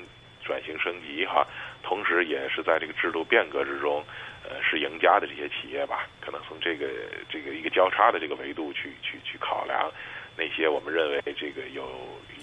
[0.42, 1.46] 转型升级哈，
[1.82, 4.02] 同时也是在这个制度变革之中，
[4.42, 6.88] 呃，是赢家的这些企业吧，可能从这个
[7.28, 9.90] 这个一个交叉的这个维度去去去考量。
[10.36, 11.84] 那些我们认为这个有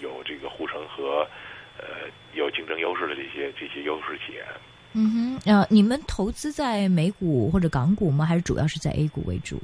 [0.01, 1.27] 有这个护城河，
[1.77, 4.45] 呃，有竞争优势的这些这些优势企业。
[4.93, 8.25] 嗯哼，呃，你们投资在美股或者港股吗？
[8.25, 9.59] 还是主要是在 A 股为主？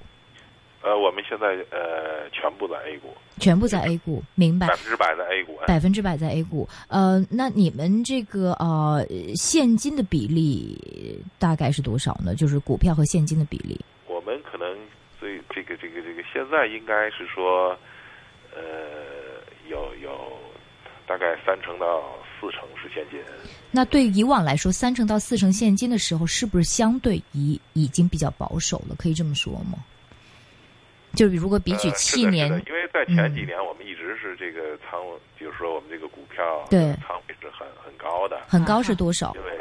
[0.83, 4.75] 呃，我们现在呃全部在 A 股，全部在 A 股，明白百？
[4.75, 5.57] 分之百在 A 股。
[5.65, 6.67] 百分之百在 A 股。
[6.89, 12.35] 呃，那你们这个呃现金的比例大概是多少呢？
[12.35, 13.79] 就是股票和现金的比例。
[14.07, 14.77] 我们可能
[15.17, 17.69] 最这个这个这个现在应该是说，
[18.53, 18.61] 呃，
[19.69, 20.37] 有有
[21.07, 22.03] 大概三成到
[22.37, 23.17] 四成是现金。
[23.71, 28.95] 那对以往来说，三成到四成现金的时候，是不是相对已已经比较保守了？
[28.97, 29.79] 可以这么说吗？
[31.13, 34.99] 就是如果比起呃是的去年，因为在前几嗯年我们一直是这个仓，
[35.37, 36.93] 比如说我们这个股票对。
[37.07, 39.33] 仓位是很很高的，很高是多少？
[39.35, 39.57] 因为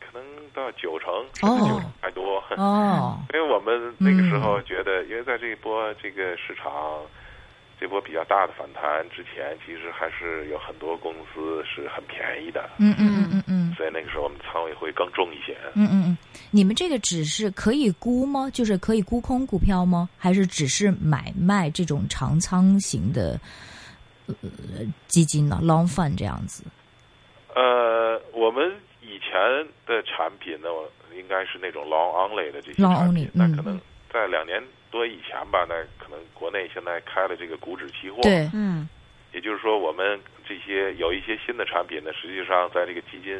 [0.00, 1.08] 可能到九成
[1.42, 1.58] 哦。
[1.58, 2.42] 九成还多。
[2.56, 4.64] 哦，因为我们那个时候嗯。
[4.64, 7.00] 觉得，因为在这一波这个市场，
[7.80, 13.42] 这波比较大的反弹之前，其实还是有很多公司是很便宜的，嗯嗯嗯
[13.76, 15.56] 所以那个时候我们仓位会更重一些。
[15.74, 16.18] 嗯嗯嗯，
[16.50, 18.48] 你们这个只是可以沽吗？
[18.50, 20.08] 就是可以沽空股票吗？
[20.18, 23.38] 还是只是买卖这种长仓型的
[24.26, 24.34] 呃
[25.06, 26.64] 基金呢？long fund 这样子？
[27.54, 29.32] 呃，我们以前
[29.86, 33.80] 的产品呢，我应该是那种 long only 的这些 Long 产 only，品，那嗯可能
[34.12, 38.88] 在两年多以前吧，那可能国内现在开了这个股指期货，对，嗯
[39.32, 43.36] 也就是说，我们这些有一些新的产品呢，实际上在这个基金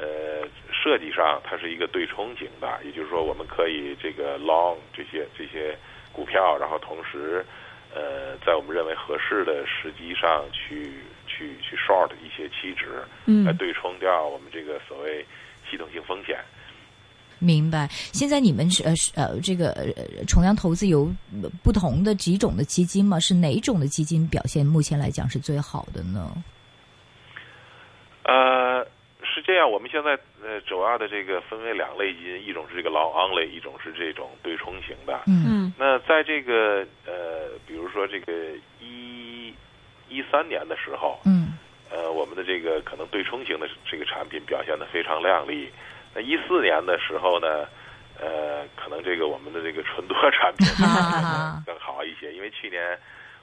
[0.00, 5.76] 呃设计上，它是一个对冲型的，也就是说，我们可以这个 long 这些这些
[6.10, 7.44] 股票，然后同时
[7.94, 10.94] 呃，在我们认为合适的时机上去
[11.26, 12.86] 去去 short 一些期指，
[13.44, 15.24] 来嗯对冲掉我们这个所谓
[15.70, 16.38] 系统性风险。
[17.42, 17.88] 明白。
[17.90, 21.10] 现在你们是呃是呃这个呃重阳投资有
[21.42, 23.18] 呃不同的几种的基金吗？
[23.18, 26.30] 是哪种的基金表现目前来讲是最好的呢？
[28.24, 28.34] 呃，
[29.60, 35.20] 样，我们现在呃主要的这个分为两类基金，一种是这个 long only，一种是这种对冲型的。
[35.26, 38.32] 嗯嗯那在这个呃，比如说这个
[38.80, 39.54] 一
[40.08, 41.58] 一三年的时候，嗯
[41.90, 45.70] 呃，我们的这个可能对冲型的这个产品表现得非常亮丽。
[46.14, 47.68] 那一四年的时候呢，
[48.18, 50.66] 呃，可能这个我们的这个纯多产品
[51.64, 52.98] 更好一些，因为去年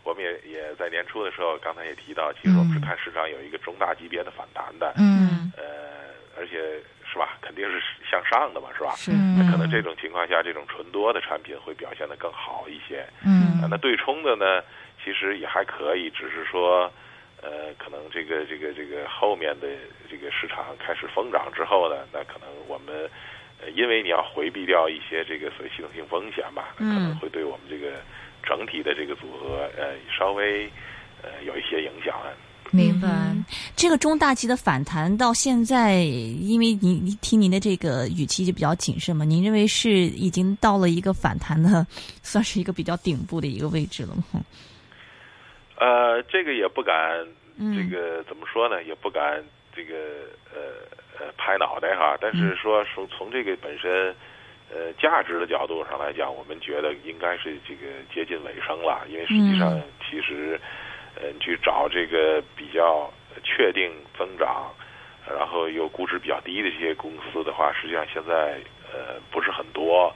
[0.08, 8.96] 我们也也在年初的时候，刚才也提到，其实我们是看市场有一个中大级别的反弹的，嗯呃，而且是吧，肯定是向上的嘛，是吧？
[8.96, 13.06] 是嗯，那可能这种情况下，这种纯多的产品会表现得更好一些。
[13.26, 14.64] 嗯啊，那对冲的呢，
[15.04, 16.90] 其实也还可以，只是说，
[17.42, 19.68] 呃，可能这个这个这个后面的
[20.10, 23.10] 这个市场开始疯涨之后呢，那可能我们，
[23.60, 28.00] 呃，因为你要回避掉一些这个所谓系统性风险嘛，可能会对我们这个
[28.48, 30.66] 整体的这个组合，呃，稍微
[31.22, 32.16] 呃有一些影响。
[32.72, 33.08] 明白。
[33.08, 33.46] 嗯
[33.78, 41.86] 这个中大旗的反弹到现在，因为您您听您的这个语气就比较谨慎嘛，您认为是已经到了一个反弹的，
[42.24, 44.42] 算是一个比较顶部的一个位置了吗？
[45.80, 47.26] 呃，这个也不敢，
[47.58, 48.84] 嗯这个怎么说呢？
[48.84, 49.42] 也不敢
[49.74, 49.94] 这个
[50.52, 50.60] 呃
[51.20, 52.18] 呃拍脑袋哈。
[52.20, 54.14] 但是说从从这个本身
[54.74, 60.60] 呃价值的角度上来讲，我们觉得应该是这个接近尾声了，因为实际上其实，
[61.16, 63.12] 呃，去找这个比较
[63.44, 64.72] 确定增长，
[65.28, 68.60] 然后又估值比较低的这些公司的话，实际上现在
[68.92, 70.14] 呃不是很多。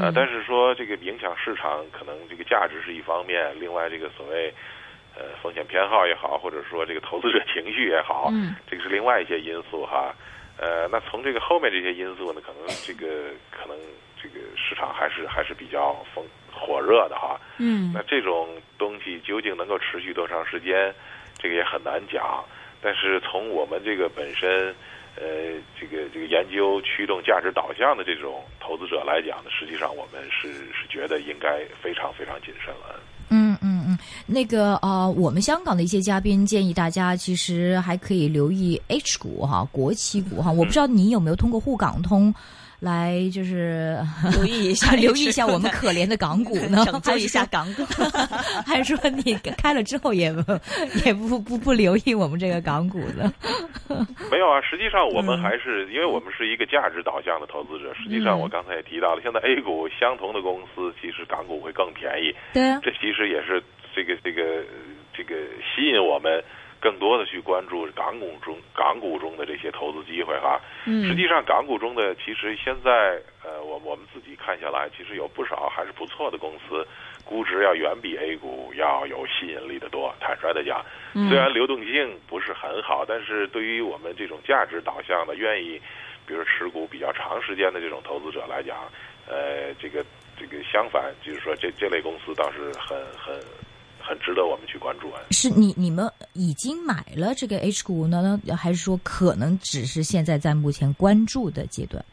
[0.00, 4.52] 呃，但是说这个影响市场，可能这个价值是一方面，另外这个所谓
[5.16, 10.14] 呃风险偏好也好，或者说这个投资者情绪也好，嗯，这个是另外一些因素哈。
[10.62, 13.76] 呃，那从这个后面这些因素呢，可能这个可能
[14.22, 17.40] 这个市场还是还是比较风火热的哈。
[17.58, 18.48] 嗯，那这种
[18.78, 20.94] 东西究竟能够持续多长时间，
[21.36, 22.44] 这个也很难讲。
[22.80, 24.72] 但是从我们这个本身。
[25.14, 32.98] 呃，这个这个研究驱动价值导向的这种投资者来讲呢，实际上我们是是觉得应该非常非常谨慎了。
[33.28, 40.50] 嗯嗯嗯，那个呃，我们香港的一些嘉宾建议大家其实还可以留意 H 股哈，国企股哈。
[40.50, 42.34] 我不知道你有没有通过沪港通。
[42.82, 43.96] 来就是
[44.32, 47.84] 留意一下， 留意一下我们可怜的港股呢， 拯救一下港股，
[48.66, 50.34] 还是说你开了之后也
[51.04, 53.32] 也不不不留意我们这个港股呢？
[54.32, 57.94] 没有啊，实际上我们还是因为我们是一个价值导向的投资者。
[57.94, 62.34] 实际上我刚才也提到了，现在 A 股相同的公司，其实港股会更便宜。
[62.52, 63.51] 对啊，这其实也是
[63.94, 64.64] 这个这个
[65.12, 66.42] 这个吸引我们。
[66.82, 76.84] 更多的去关注港股中港股中的这些投资机会哈，实际上港股中的其实现在呃我我们自己看下来，其实有不少还是不错的公司，
[77.24, 80.12] 估值要远比 A 股要有吸引力的多。
[80.18, 80.84] 坦率的讲，
[81.28, 85.80] 虽然流动性不是很好，但是对于我们这种价值导向的、愿意
[86.26, 88.90] 比如持股比较长时间的这种投资者来讲，
[89.28, 90.04] 呃，这个
[90.36, 93.40] 这个相反，就是说这这类公司倒是很很。
[94.02, 95.20] 很值得我们去关注啊！
[95.30, 102.04] 是你你们已经买了这个 H 股呢，还是说可能只是现在在目前关注的阶段？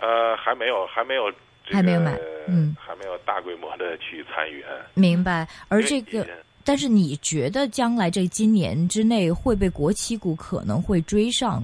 [0.00, 1.32] 呃，还没有，还没有，
[1.64, 2.16] 还没有买，
[2.46, 4.64] 嗯，还没有大规模的去参与。
[4.94, 5.48] 明白。
[5.68, 6.24] 而这个，
[6.62, 11.62] 但是你觉得将来这今年之内会被国企股可能会追上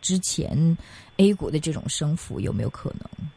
[0.00, 0.76] 之前
[1.16, 3.28] A 股的这种升幅，有没有可能？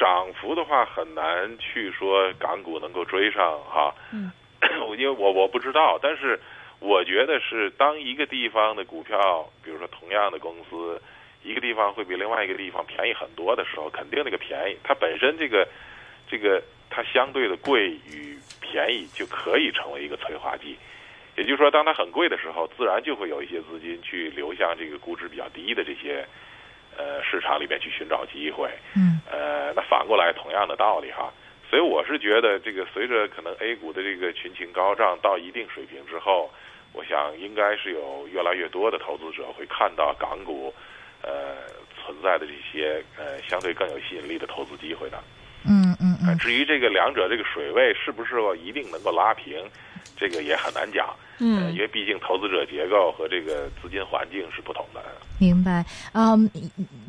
[0.00, 4.32] 涨幅的话很难去说港股能够追上哈，嗯，
[4.96, 6.40] 因为我我不知道，但是
[6.78, 10.98] 我觉得是当一个地方的股票，比如说同样的公司，
[11.42, 15.68] 一个地方会比另外一个地方便宜很多的时候，肯定那个便宜它本身这个
[16.26, 20.78] 这个它相对的贵与便宜就可以成为一个催化剂，
[21.36, 26.26] 也就是说，当它很贵的时候，自然就会有一些资金去流向这个估值比较低的这些。
[27.00, 31.32] 呃，市场里面去寻找机会，嗯，呃，那反过来同样的道理哈，
[31.70, 36.50] 所以我是觉得这个随着可能 A 股的这个群情高涨到一定水平之后，
[36.92, 40.74] 我想应该是有越来越多的投资者会看到港股，
[41.22, 41.56] 呃，
[41.96, 45.16] 存在的这些呃相对更有吸引力的投资机会的，
[45.64, 46.36] 嗯嗯嗯。
[46.36, 49.64] 至于这个两者这个水位是不是一定能够拉平，
[50.18, 51.16] 这个也很难讲。
[51.40, 55.00] 嗯，因为毕竟投资者结构和这个资金环境是不同的。
[55.38, 56.48] 明白，嗯，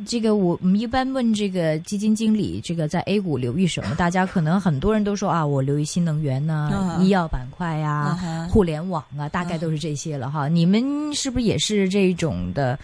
[0.07, 3.93] 这个我我们一般问这个基金经理，这个在 A 股留意什么？
[3.95, 8.17] 大家可能很多人都说啊，我留意新能源呐、医药板块呀、
[8.49, 10.47] 互联网啊，大概都是这些了哈。
[10.47, 12.79] 你们是不是也是这种的？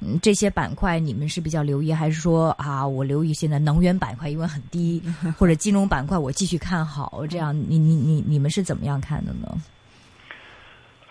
[0.00, 5.00] 嗯，这些板块你们是比较留意，还是说啊，我留意现在能源板块因为很低，
[5.38, 7.24] 或者金融板块我继续看好？
[7.30, 9.56] 这样，你你你你们是怎么样看的呢？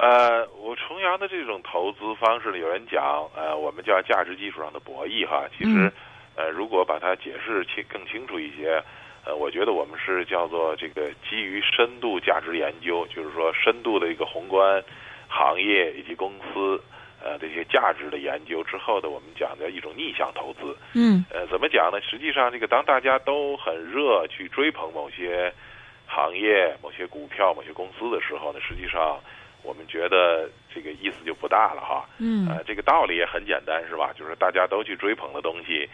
[0.02, 5.46] 呃，我重阳的这种投资方式呢，有人讲，呃，我们叫价值基础上的博弈哈。
[5.56, 5.92] 其实，
[6.36, 8.82] 呃，如果把它解释清更清楚一些，
[9.24, 14.84] 呃，我觉得我们是叫做这个基于深度价值研究，就是说深度的一个宏观
[15.28, 16.82] 行业以及公司
[17.24, 20.76] 呃这些价值的研究之后的，我们讲的一种逆向投资。
[20.96, 21.24] 嗯。
[21.30, 22.02] 呃，怎么讲呢？
[22.02, 25.54] 实际上，这个当大家都很热去追捧某些
[26.08, 29.20] 行业、某些股票、某些公司的时候呢，实际上。
[29.64, 34.12] 我们觉得这个意思就不大了哈，嗯，呃，这个道理也很简单是吧？
[34.18, 35.88] 就是大家都去追捧的东西，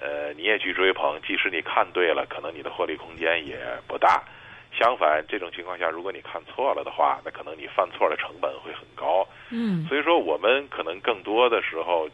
[0.00, 4.22] 呃，你也去追捧，即使你看对了，可能你的获利空间也不大。
[4.78, 9.26] 相反，这种情况下，如果你看错了的话，那可能你犯错的成本会很高。
[9.50, 12.08] 嗯，所以说我们可能更多的时候，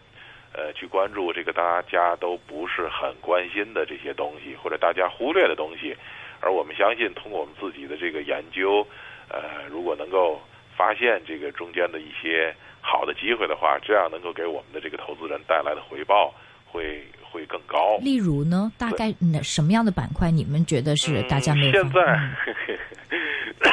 [0.52, 5.94] 呃，去关注这个大家都不是很关心的这些东西，或者大家忽略的东西，
[6.40, 8.86] 而我们相信，通过我们自己的这个研究，
[9.28, 10.40] 呃，如果能够。
[10.76, 16.34] 发现这个中间的一些好的机会的话，这样能够给我们的这个投资人带来的回报
[16.66, 17.96] 会会更高。
[17.98, 19.12] 例如呢，大概
[19.42, 21.72] 什么样的板块你们觉得是大家没有？
[21.72, 22.00] 现在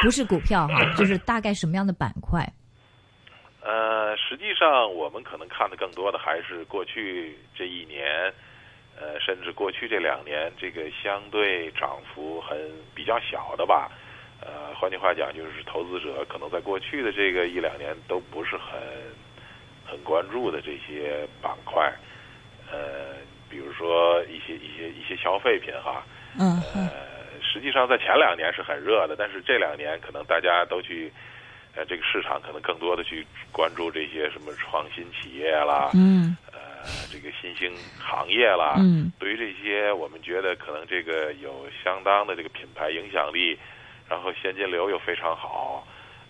[0.02, 2.46] 不是股票哈， 就是大概什么样的板块？
[3.62, 8.32] 呃，实际上我们可能看的更多的还是过去这一年，
[8.98, 12.58] 呃甚至过去这两年这个相对涨幅很
[12.94, 13.90] 比较小的吧。
[14.44, 18.80] 呃，换句话讲，就是投资者可能在过去的这个一两年都不是很
[19.86, 21.92] 很关注的这些板块，
[22.70, 23.16] 呃，
[23.48, 26.04] 比如说一些一些一些消费品哈，
[26.40, 26.90] 嗯呃，
[27.40, 31.12] 实际上在前两年是很热的，但是这两年可能大家都去，
[31.76, 36.36] 呃，这个市场可能更多的去关注这些什么创新企业啦，嗯。
[36.50, 39.12] 呃，这个新兴行业啦，嗯。
[39.20, 43.56] 对于这些我们觉得可能这个有相当的这个品牌影响力，
[44.12, 45.86] 然后现金流又非常好，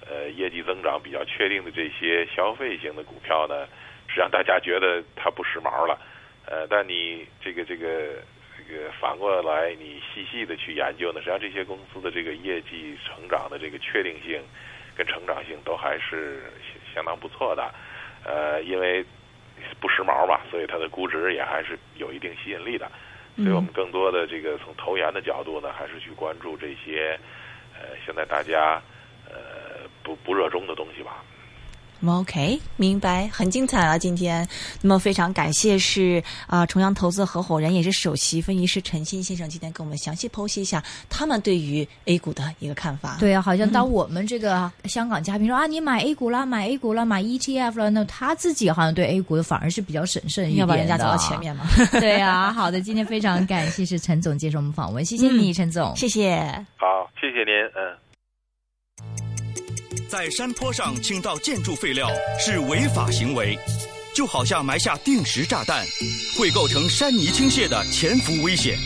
[0.09, 3.67] 呃，业绩增长比较确定的这些消费型的股票呢，
[4.07, 5.99] 实际上大家觉得它不时髦了，
[6.47, 8.23] 呃，但你这个这个
[8.57, 14.41] 这个反过来，你细细的去研究呢，实际上这些公司的这个业绩成长的这个确定性
[14.97, 16.41] 跟成长性都还是
[16.95, 17.69] 相当不错的，
[18.25, 19.05] 呃，因为
[19.81, 22.89] 不时髦嘛，所以它的估值也还是有一定吸引力的。
[23.35, 27.19] 所以我们更多的这个从投研的角度呢，还是去关注这些
[27.83, 28.81] 呃现在大家
[29.29, 31.23] 呃不不热衷的东西吧。
[32.05, 33.97] OK，明白，很精彩啊！
[33.97, 34.47] 今天，
[34.81, 43.17] 那么非常感谢是啊、重阳投资合伙人也是首席分析师陈鑫先生，今天跟我们详细剖析一下他们对于 A 股的一个看法。
[43.21, 51.65] 对啊，好像当我们这个香港嘉宾说、啊，你买 A 股啦，买 A 股啦，买 ETF 了，那他自己好像对 A 股反而是比较审慎一点的，要把人家走到前面嘛。
[52.01, 55.95] 对啊，好的，今天非常感谢是陈总接受我们访问，谢谢你，陈总。
[55.97, 56.41] 谢谢。
[56.77, 58.12] 好，谢谢您，嗯。
[60.13, 62.07] 在山坡上倾倒建筑废料
[62.39, 63.59] 是违法行为，
[64.15, 65.87] 就好像埋下定时炸弹，
[66.37, 68.77] 会构成山泥倾泻的潜伏危险。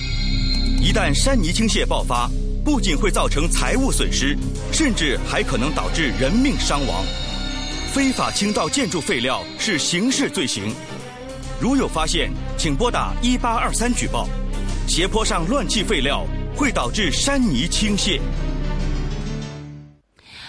[0.81, 2.31] 一旦山泥倾泻爆发，
[2.65, 4.39] 不仅会造成财物损失，
[4.73, 7.05] 甚至还可能导致人命伤亡。
[7.93, 10.73] 非法倾倒建筑废料是刑事罪行，
[11.59, 14.29] 如有发现，请拨打一八二三举报。
[14.87, 16.25] 斜坡上乱弃废料
[16.55, 18.21] 会导致山泥倾泻。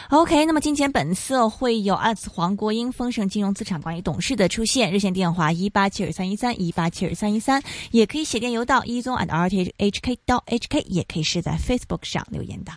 [0.09, 12.71] OK，那么今天本色会有二次黄国英丰盛金融资产管理董事的出现，热线电话一八七二三一三一八七二三一三，也可以写电邮到一宗 at r t h k 到 hk，也可以是在 Facebook 上留言的。